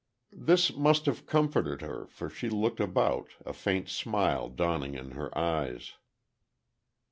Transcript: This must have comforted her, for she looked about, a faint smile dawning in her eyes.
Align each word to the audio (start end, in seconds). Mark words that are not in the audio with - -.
This 0.33 0.73
must 0.75 1.05
have 1.05 1.27
comforted 1.27 1.81
her, 1.81 2.07
for 2.07 2.27
she 2.27 2.49
looked 2.49 2.79
about, 2.79 3.27
a 3.45 3.53
faint 3.53 3.87
smile 3.87 4.49
dawning 4.49 4.95
in 4.95 5.11
her 5.11 5.29
eyes. 5.37 5.93